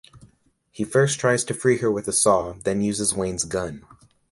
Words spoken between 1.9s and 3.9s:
with a saw, then uses Wayne's gun.